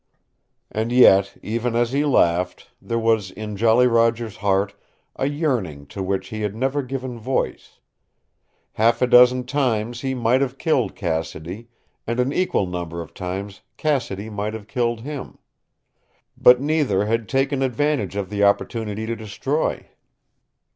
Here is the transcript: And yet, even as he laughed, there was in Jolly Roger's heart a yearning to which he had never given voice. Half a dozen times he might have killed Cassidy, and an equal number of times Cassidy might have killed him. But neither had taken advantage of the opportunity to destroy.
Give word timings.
And 0.71 0.91
yet, 0.91 1.37
even 1.43 1.75
as 1.75 1.91
he 1.91 2.03
laughed, 2.05 2.71
there 2.81 2.97
was 2.97 3.29
in 3.29 3.55
Jolly 3.55 3.85
Roger's 3.85 4.37
heart 4.37 4.73
a 5.15 5.27
yearning 5.29 5.85
to 5.93 6.01
which 6.01 6.29
he 6.29 6.41
had 6.41 6.55
never 6.55 6.81
given 6.81 7.19
voice. 7.19 7.79
Half 8.71 9.03
a 9.03 9.05
dozen 9.05 9.45
times 9.45 10.01
he 10.01 10.15
might 10.15 10.41
have 10.41 10.57
killed 10.57 10.95
Cassidy, 10.95 11.67
and 12.07 12.19
an 12.19 12.33
equal 12.33 12.65
number 12.65 12.99
of 13.03 13.13
times 13.13 13.61
Cassidy 13.77 14.27
might 14.31 14.55
have 14.55 14.67
killed 14.67 15.01
him. 15.01 15.37
But 16.35 16.59
neither 16.59 17.05
had 17.05 17.29
taken 17.29 17.61
advantage 17.61 18.15
of 18.15 18.31
the 18.31 18.43
opportunity 18.43 19.05
to 19.05 19.15
destroy. 19.15 19.85